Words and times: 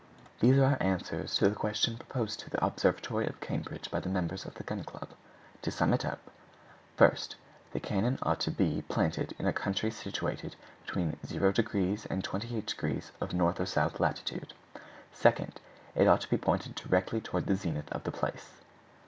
These 0.39 0.57
are 0.57 0.63
our 0.65 0.81
answers 0.81 1.35
to 1.35 1.47
the 1.47 1.53
questions 1.55 1.97
proposed 1.99 2.39
to 2.39 2.49
the 2.49 2.65
Observatory 2.65 3.27
of 3.27 3.39
Cambridge 3.39 3.91
by 3.91 3.99
the 3.99 4.09
members 4.09 4.45
of 4.45 4.55
the 4.55 4.63
Gun 4.63 4.83
Club:— 4.83 5.11
To 5.61 5.69
sum 5.69 5.93
up— 5.93 6.31
1st. 6.97 7.35
The 7.71 7.79
cannon 7.79 8.17
ought 8.23 8.39
to 8.39 8.49
be 8.49 8.81
planted 8.89 9.35
in 9.37 9.45
a 9.45 9.53
country 9.53 9.91
situated 9.91 10.55
between 10.83 11.17
0° 11.23 12.05
and 12.09 12.23
28° 12.23 13.11
of 13.21 13.31
N. 13.31 13.41
or 13.41 13.61
S. 13.61 13.77
lat. 13.99 14.31
2nd. 15.13 15.53
It 15.93 16.07
ought 16.07 16.21
to 16.21 16.29
be 16.31 16.37
pointed 16.37 16.73
directly 16.73 17.21
toward 17.21 17.45
the 17.45 17.55
zenith 17.55 17.91
of 17.93 18.03
the 18.03 18.11
place. 18.11 18.49